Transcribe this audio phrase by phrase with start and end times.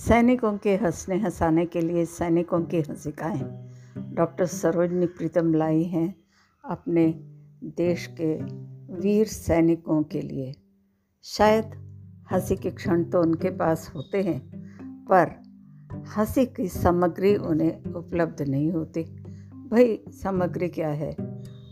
[0.00, 3.40] सैनिकों के हंसने हंसाने के लिए सैनिकों की हंसिकाएँ।
[4.14, 6.14] डॉक्टर सरोजनी प्रीतम लाई हैं
[6.64, 7.06] अपने
[7.76, 8.34] देश के
[8.94, 10.54] वीर सैनिकों के लिए।
[11.24, 11.74] शायद
[12.32, 14.40] हँसी के क्षण तो उनके पास होते हैं,
[15.04, 15.34] पर
[16.16, 19.02] हँसी की सामग्री उन्हें उपलब्ध नहीं होती।
[19.70, 21.16] भाई, सामग्री क्या है?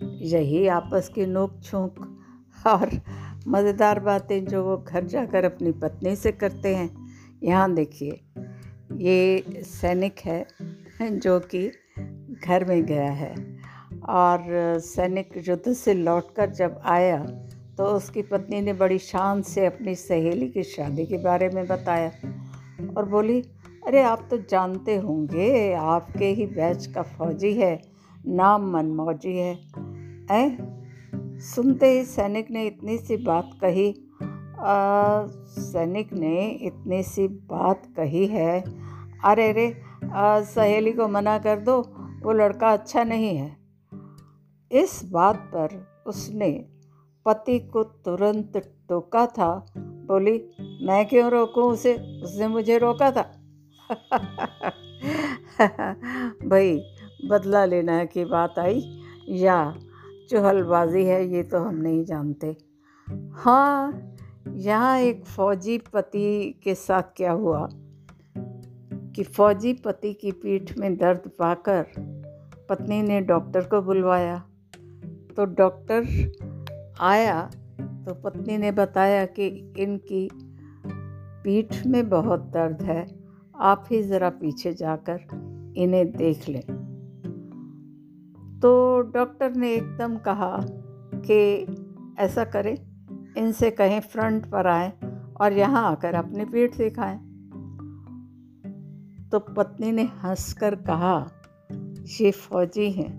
[0.02, 2.19] यही आपस की नोक झोंक
[2.66, 3.01] और
[3.48, 7.08] मज़ेदार बातें जो वो घर जाकर अपनी पत्नी से करते हैं।
[7.42, 8.20] यहाँ देखिए,
[8.92, 10.47] ये सैनिक है,
[11.02, 11.73] जो कि
[12.45, 13.59] घर में गया है।
[14.09, 14.45] और
[14.78, 17.27] सैनिक युद्ध से लौटकर जब आया
[17.78, 22.12] तो उसकी पत्नी ने बड़ी शान से अपनी सहेली की शादी के बारे में बताया
[22.97, 23.41] और बोली,
[23.86, 27.83] अरे, आप तो जानते होंगे, आपके ही बैच का फौजी है,
[28.27, 29.59] नाम मनमौजी है।
[30.30, 30.50] ऐ?
[31.39, 34.08] सुनते ही सैनिक ने इतनी सी बात कही
[35.47, 38.65] सैनिक ने इतनी सी बात कही है।
[39.25, 39.83] अरे रे
[40.45, 43.56] सहेली को मना कर दो, वो लड़का अच्छा नहीं है।
[44.73, 46.67] इस बात पर उसने
[47.27, 52.20] पति को तुरंत टोका था। बोली, मैं क्यों रोकूं उसे?
[52.25, 53.41] उसने मुझे रोका था।
[56.47, 56.83] भाई,
[57.28, 59.77] बदला लेना की बात आई। या,
[60.31, 62.56] चुहलबाजी है, ये तो हम नहीं जानते।
[63.33, 64.15] हाँ
[64.56, 67.68] यहाँ एक फौजी पति के साथ क्या हुआ
[69.14, 71.86] कि फौजी पति की पीठ में दर्द पाकर
[72.69, 74.38] पत्नी ने डॉक्टर को बुलवाया।
[75.36, 76.06] तो डॉक्टर
[77.00, 77.41] आया
[78.06, 79.46] तो पत्नी ने बताया कि
[79.78, 80.28] इनकी
[81.44, 83.06] पीठ में बहुत दर्द है,
[83.54, 86.62] आप ही ज़रा पीछे जाकर इन्हें देख लें।
[88.60, 90.56] तो डॉक्टर ने एकदम कहा
[91.20, 91.66] कि
[92.19, 92.74] ऐसा करें
[93.39, 94.92] इनसे कहें, फ्रंट पर आए
[95.41, 97.19] और यहाँ आकर अपनी पीठ दिखाएँ
[99.32, 101.31] तो पत्नी ने हंसकर कहा,
[102.21, 103.12] ये फौजी हैं,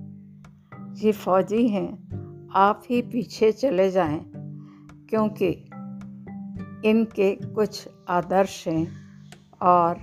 [0.96, 4.20] ये फौजी हैं, आप ही पीछे चले जाएँ,
[5.10, 5.50] क्योंकि
[6.90, 8.88] इनके कुछ आदर्श हैं
[9.62, 10.00] और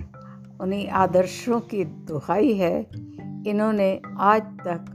[0.61, 2.79] उन्हीं आदर्शों की दुहाई है।
[3.47, 4.93] इन्होंने आज तक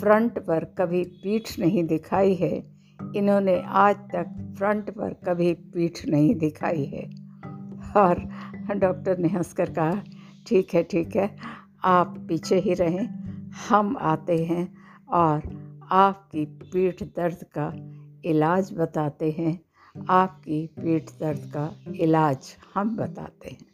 [0.00, 2.77] फ्रंट पर कभी पीठ नहीं दिखाई है।
[3.16, 7.04] इन्होंने आज तक फ्रंट पर कभी पीठ नहीं दिखाई है।
[7.96, 8.20] और
[8.76, 10.02] डॉक्टर ने हंसकर कहा,
[10.46, 11.28] ठीक है ठीक है,
[11.84, 13.06] आप पीछे ही रहें,
[13.68, 14.66] हम आते हैं
[15.12, 15.42] और
[15.92, 17.72] आपकी पीठ दर्द का
[18.24, 19.58] इलाज बताते हैं,
[20.10, 23.67] आपकी पीठ दर्द का इलाज हम बताते हैं।